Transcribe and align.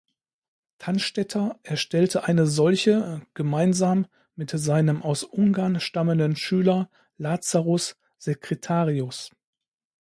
Tannstetter 0.79 1.59
erstellte 1.61 2.23
eine 2.23 2.47
solche 2.47 3.21
gemeinsam 3.35 4.07
mit 4.35 4.49
seinem 4.49 5.03
aus 5.03 5.23
Ungarn 5.23 5.79
stammenden 5.79 6.35
Schüler 6.35 6.89
Lazarus 7.17 7.97
Secretarius. 8.17 9.29